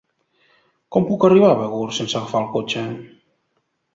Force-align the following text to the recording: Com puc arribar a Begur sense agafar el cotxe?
Com 0.95 1.05
puc 1.09 1.25
arribar 1.27 1.51
a 1.55 1.59
Begur 1.59 1.85
sense 1.99 2.19
agafar 2.21 2.43
el 2.45 2.49
cotxe? 2.57 2.87